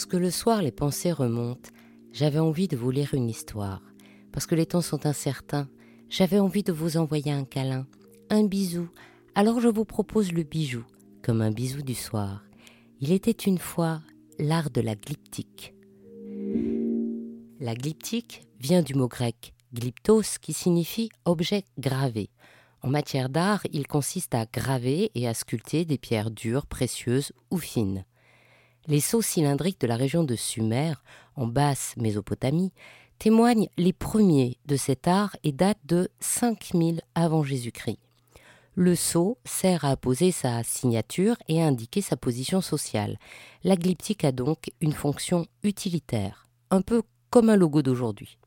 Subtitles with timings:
[0.00, 1.68] Parce que le soir les pensées remontent,
[2.10, 3.82] j'avais envie de vous lire une histoire.
[4.32, 5.68] Parce que les temps sont incertains,
[6.08, 7.86] j'avais envie de vous envoyer un câlin,
[8.30, 8.88] un bisou.
[9.34, 10.84] Alors je vous propose le bijou,
[11.22, 12.42] comme un bisou du soir.
[13.02, 14.00] Il était une fois
[14.38, 15.74] l'art de la glyptique.
[17.60, 22.30] La glyptique vient du mot grec glyptos qui signifie objet gravé.
[22.80, 27.58] En matière d'art, il consiste à graver et à sculpter des pierres dures, précieuses ou
[27.58, 28.06] fines.
[28.86, 30.94] Les sceaux cylindriques de la région de Sumer,
[31.36, 32.72] en basse Mésopotamie,
[33.18, 37.98] témoignent les premiers de cet art et datent de 5000 avant Jésus-Christ.
[38.74, 43.18] Le sceau sert à apposer sa signature et à indiquer sa position sociale.
[43.62, 48.38] La glyptique a donc une fonction utilitaire, un peu comme un logo d'aujourd'hui.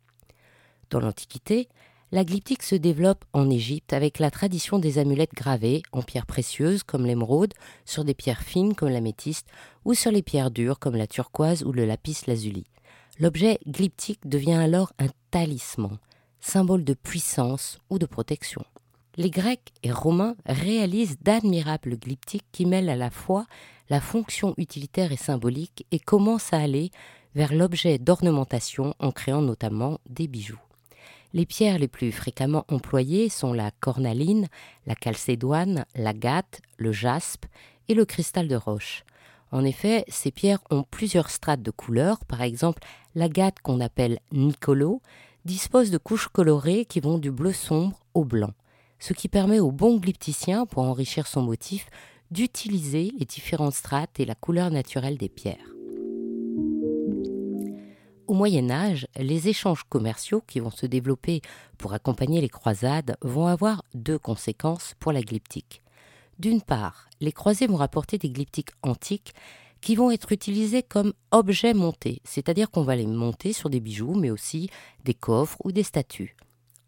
[0.90, 1.70] Dans l'Antiquité,
[2.14, 6.84] la glyptique se développe en Égypte avec la tradition des amulettes gravées en pierres précieuses
[6.84, 9.48] comme l'émeraude, sur des pierres fines comme l'améthyste
[9.84, 12.66] ou sur les pierres dures comme la turquoise ou le lapis lazuli.
[13.20, 15.98] L'objet glyptique devient alors un talisman,
[16.40, 18.64] symbole de puissance ou de protection.
[19.18, 23.48] Les Grecs et Romains réalisent d'admirables glyptiques qui mêlent à la fois
[23.90, 26.92] la fonction utilitaire et symbolique et commencent à aller
[27.34, 30.63] vers l'objet d'ornementation en créant notamment des bijoux.
[31.34, 34.48] Les pierres les plus fréquemment employées sont la cornaline,
[34.86, 37.46] la calcédoine, l'agate, le jaspe
[37.88, 39.04] et le cristal de roche.
[39.52, 42.24] En effet, ces pierres ont plusieurs strates de couleurs.
[42.26, 42.84] Par exemple,
[43.16, 45.02] l'agate qu'on appelle nicolo
[45.46, 48.54] dispose de couches colorées qui vont du bleu sombre au blanc,
[49.00, 51.88] ce qui permet au bon glypticien, pour enrichir son motif,
[52.32, 55.73] d'utiliser les différentes strates et la couleur naturelle des pierres.
[58.26, 61.42] Au Moyen Âge, les échanges commerciaux qui vont se développer
[61.78, 65.82] pour accompagner les croisades vont avoir deux conséquences pour la glyptique.
[66.40, 69.34] D'une part, les croisés vont rapporter des glyptiques antiques
[69.82, 74.16] qui vont être utilisés comme objets montés, c'est-à-dire qu'on va les monter sur des bijoux,
[74.16, 74.70] mais aussi
[75.04, 76.38] des coffres ou des statues.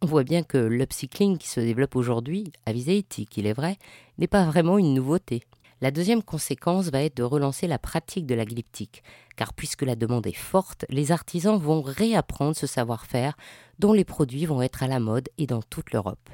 [0.02, 3.78] On voit bien que l'upcycling qui se développe aujourd'hui, à visée éthique, il est vrai,
[4.18, 5.44] n'est pas vraiment une nouveauté.
[5.86, 9.04] La deuxième conséquence va être de relancer la pratique de la glyptique,
[9.36, 13.38] car puisque la demande est forte, les artisans vont réapprendre ce savoir-faire
[13.78, 16.28] dont les produits vont être à la mode et dans toute l'Europe.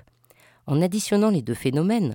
[0.67, 2.13] En additionnant les deux phénomènes,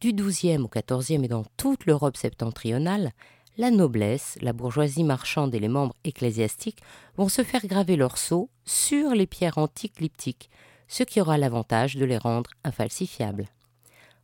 [0.00, 3.10] du XIIe au XIVe et dans toute l'Europe septentrionale,
[3.58, 6.80] la noblesse, la bourgeoisie marchande et les membres ecclésiastiques
[7.18, 10.48] vont se faire graver leurs sceaux sur les pierres antiques glyptiques,
[10.88, 13.50] ce qui aura l'avantage de les rendre infalsifiables.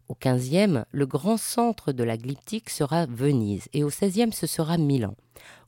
[0.08, 4.78] Au XVe, le grand centre de la glyptique sera Venise et au XVIe, ce sera
[4.78, 5.16] Milan.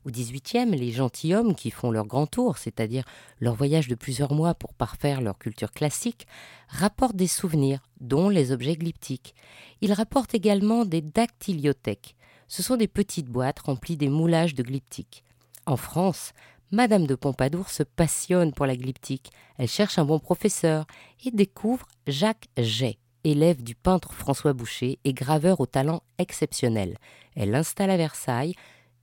[0.05, 3.03] Au XVIIIe, les gentilshommes qui font leur grand tour, c'est-à-dire
[3.41, 6.25] leur voyage de plusieurs mois pour parfaire leur culture classique,
[6.69, 9.35] rapportent des souvenirs, dont les objets glyptiques.
[9.81, 12.15] Ils rapportent également des dactyliothèques.
[12.47, 15.25] Ce sont des petites boîtes remplies des moulages de glyptiques.
[15.65, 16.31] En France,
[16.71, 19.31] Madame de Pompadour se passionne pour la glyptique.
[19.57, 20.85] Elle cherche un bon professeur
[21.25, 26.97] et découvre Jacques Jay élève du peintre François Boucher et graveur au talent exceptionnel.
[27.35, 28.55] Elle l'installe à Versailles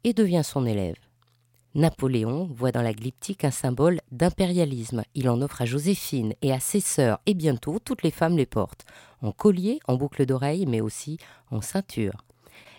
[0.04, 0.96] et devient son élève.
[1.76, 5.02] Napoléon voit dans la glyptique un symbole d'impérialisme.
[5.14, 8.46] Il en offre à Joséphine et à ses sœurs, et bientôt toutes les femmes les
[8.46, 8.86] portent,
[9.20, 11.18] en collier, en boucle d'oreille, mais aussi
[11.50, 12.24] en ceinture.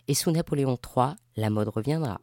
[0.08, 2.20] Et sous Napoléon III, la mode reviendra.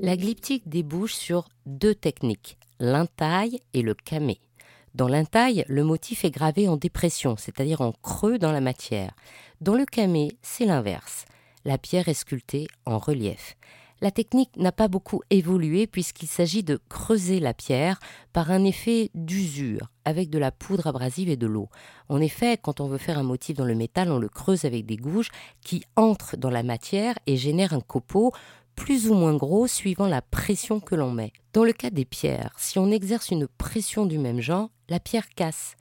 [0.00, 4.40] La glyptique débouche sur deux techniques, l'intaille et le camé.
[4.94, 9.14] Dans l'intaille, le motif est gravé en dépression, c'est-à-dire en creux dans la matière.
[9.60, 11.24] Dans le camé, c'est l'inverse.
[11.64, 13.56] La pierre est sculptée en relief.
[14.00, 17.98] La technique n'a pas beaucoup évolué puisqu'il s'agit de creuser la pierre
[18.32, 21.68] par un effet d'usure avec de la poudre abrasive et de l'eau.
[22.08, 24.86] En effet, quand on veut faire un motif dans le métal, on le creuse avec
[24.86, 25.30] des gouges
[25.62, 28.32] qui entrent dans la matière et génèrent un copeau
[28.78, 31.32] plus ou moins gros suivant la pression que l'on met.
[31.52, 35.28] Dans le cas des pierres, si on exerce une pression du même genre, la pierre
[35.30, 35.74] casse.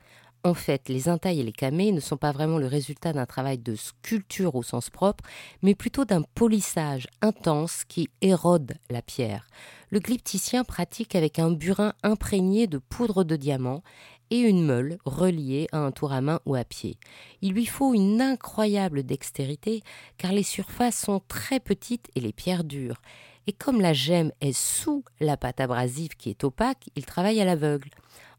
[0.43, 3.59] En fait, les intailles et les camés ne sont pas vraiment le résultat d'un travail
[3.59, 5.23] de sculpture au sens propre,
[5.61, 9.47] mais plutôt d'un polissage intense qui érode la pierre.
[9.89, 13.83] Le glypticien pratique avec un burin imprégné de poudre de diamant
[14.31, 16.97] et une meule reliée à un tour à main ou à pied.
[17.41, 19.81] Il lui faut une incroyable dextérité
[20.17, 23.01] car les surfaces sont très petites et les pierres dures.
[23.47, 27.45] Et comme la gemme est sous la pâte abrasive qui est opaque, il travaille à
[27.45, 27.89] l'aveugle.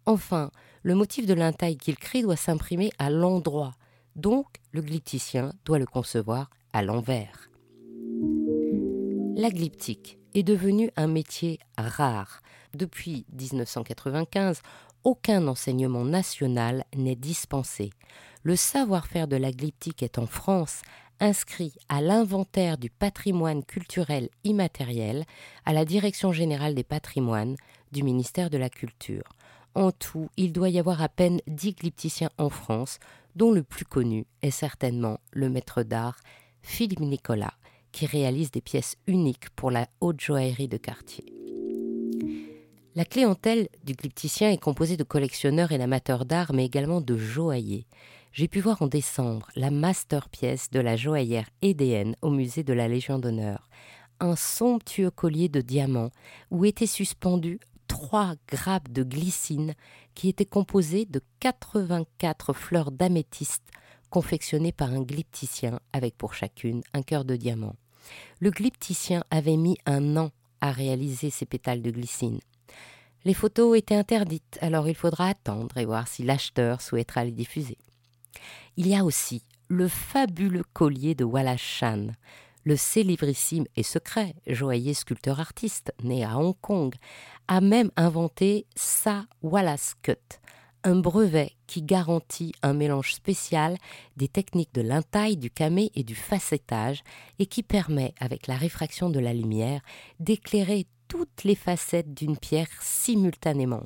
[0.05, 0.51] Enfin,
[0.83, 3.75] le motif de l'intaille qu'il crée doit s'imprimer à l'endroit.
[4.17, 7.48] Donc, le glypticien doit le concevoir à l'envers.
[9.41, 12.41] La glyptique est devenue un métier rare.
[12.75, 14.63] Depuis 1995,
[15.05, 17.91] aucun enseignement national n'est dispensé.
[18.43, 20.83] Le savoir-faire de la glyptique est en France
[21.21, 25.25] inscrit à l'inventaire du patrimoine culturel immatériel
[25.65, 27.55] à la Direction générale des patrimoines
[27.93, 29.37] du ministère de la Culture.
[29.77, 32.99] En tout, il doit y avoir à peine dix glypticiens en France,
[33.37, 36.17] dont le plus connu est certainement le maître d'art
[36.61, 37.55] Philippe Nicolas,
[37.93, 41.25] qui réalise des pièces uniques pour la haute joaillerie de quartier.
[42.95, 47.87] La clientèle du glypticien est composée de collectionneurs et d'amateurs d'art, mais également de joailliers.
[48.33, 52.89] J'ai pu voir en décembre la masterpièce de la joaillère Édéenne au musée de la
[52.89, 53.69] Légion d'honneur.
[54.21, 56.11] Un somptueux collier de diamants
[56.51, 59.75] où étaient suspendus trois grappes de glycine
[60.15, 63.71] qui étaient composées de 84 fleurs d'améthyste
[64.11, 67.77] confectionnées par un glypticien avec pour chacune un cœur de diamant.
[68.41, 72.41] Le glypticien avait mis un an à réaliser ces pétales de glycine.
[73.25, 77.79] Les photos étaient interdites, alors il faudra attendre et voir si l'acheteur souhaitera les diffuser.
[78.77, 82.09] Il y a aussi le fabuleux collier de Wallace Chan,
[82.65, 86.95] le célébrissime et secret joaillier sculpteur artiste né à Hong Kong,
[87.49, 90.41] a même inventé sa Wallace Cut,
[90.85, 93.77] un brevet qui garantit un mélange spécial
[94.17, 97.03] des techniques de l'intaille, du camé et du facettage
[97.39, 99.81] et qui permet, avec la réfraction de la lumière,
[100.21, 103.85] d'éclairer toutes les facettes d'une pierre simultanément.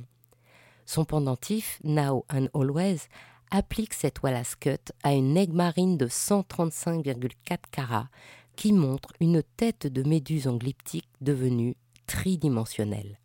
[0.86, 3.08] Son pendentif, Now and Always,
[3.50, 8.08] applique cette Wallace Cut à une aigue marine de 135,4 carats
[8.56, 13.21] qui montre une tête de méduse en glyptique devenue tridimensionnelle.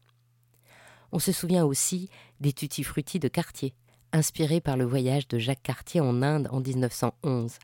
[1.11, 2.09] On se souvient aussi
[2.39, 3.73] des tutti frutti de Cartier,
[4.11, 7.57] inspirés par le voyage de Jacques Cartier en Inde en 1911.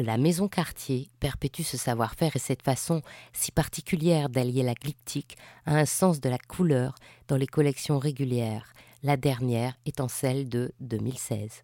[0.00, 3.02] La maison Cartier perpétue ce savoir-faire et cette façon
[3.32, 5.36] si particulière d'allier la glyptique
[5.66, 6.96] à un sens de la couleur
[7.28, 11.62] dans les collections régulières, la dernière étant celle de 2016.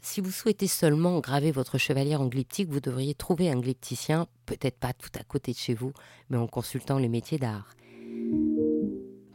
[0.00, 4.78] Si vous souhaitez seulement graver votre chevalier en glyptique, vous devriez trouver un glypticien, peut-être
[4.78, 5.92] pas tout à côté de chez vous,
[6.30, 7.74] mais en consultant les métiers d'art.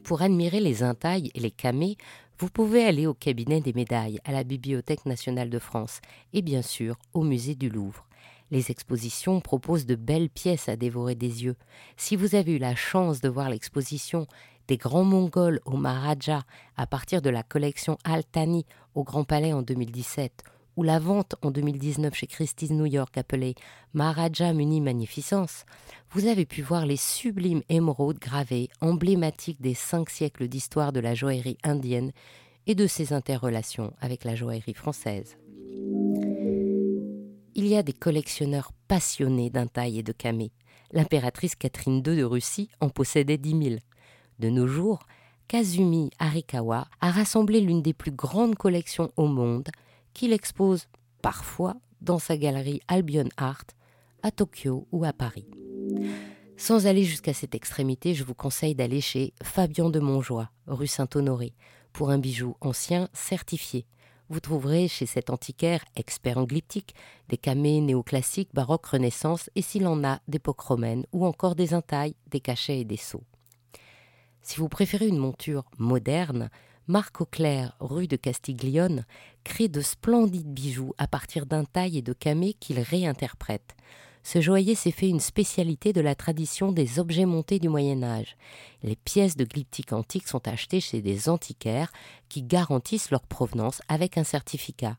[0.03, 1.95] Pour admirer les intailles et les camées,
[2.37, 6.01] vous pouvez aller au cabinet des médailles, à la Bibliothèque nationale de France
[6.33, 8.05] et bien sûr au musée du Louvre.
[8.51, 11.55] Les expositions proposent de belles pièces à dévorer des yeux.
[11.95, 14.27] Si vous avez eu la chance de voir l'exposition
[14.67, 16.43] des grands Mongols au Maharaja
[16.75, 18.65] à partir de la collection Altani
[18.95, 20.43] au Grand Palais en 2017
[20.75, 23.55] ou la vente en 2019 chez Christie's New York appelée
[23.93, 25.65] Maharaja Muni Magnificence,
[26.11, 31.15] vous avez pu voir les sublimes émeraudes gravées, emblématiques des cinq siècles d'histoire de la
[31.15, 32.11] joaillerie indienne
[32.67, 35.37] et de ses interrelations avec la joaillerie française.
[37.55, 40.51] Il y a des collectionneurs passionnés d'intailles et de camées.
[40.91, 43.79] L'impératrice Catherine II de Russie en possédait dix mille.
[44.39, 44.99] De nos jours,
[45.47, 49.69] Kazumi Arikawa a rassemblé l'une des plus grandes collections au monde
[50.13, 50.87] qu'il expose
[51.21, 53.63] parfois dans sa galerie Albion Art
[54.21, 55.47] à Tokyo ou à Paris.
[56.57, 61.53] Sans aller jusqu'à cette extrémité, je vous conseille d'aller chez Fabien de Montjoie, rue Saint-Honoré,
[61.91, 63.85] pour un bijou ancien certifié.
[64.29, 66.95] Vous trouverez chez cet antiquaire expert en glyptique
[67.29, 72.15] des camées néoclassiques, baroques, renaissance et s'il en a d'époque romaine ou encore des intailles,
[72.31, 73.23] des cachets et des sceaux.
[74.41, 76.49] Si vous préférez une monture moderne,
[76.87, 79.05] Marc Auclair, rue de Castiglione,
[79.45, 83.75] crée de splendides bijoux à partir d'un taille et de camées qu'il réinterprète.
[84.21, 88.35] Ce joaillier s'est fait une spécialité de la tradition des objets montés du Moyen Âge.
[88.81, 91.91] Les pièces de glyptique antique sont achetées chez des antiquaires
[92.27, 94.97] qui garantissent leur provenance avec un certificat.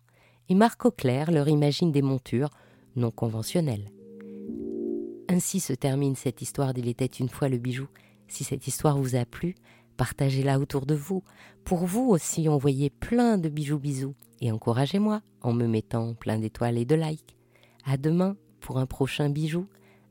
[0.49, 2.51] Et Marc Auclair leur imagine des montures
[2.97, 3.91] non conventionnelles.
[5.29, 7.89] Ainsi se termine cette histoire d'Il était une fois le bijou.
[8.29, 9.55] Si cette histoire vous a plu,
[9.97, 11.23] partagez-la autour de vous.
[11.65, 16.79] Pour vous aussi, envoyez plein de bijoux bisous et encouragez-moi en me mettant plein d'étoiles
[16.79, 17.37] et de likes.
[17.85, 19.67] À demain pour un prochain bijou,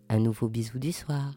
[0.09, 1.33] un nouveau bisou du soir.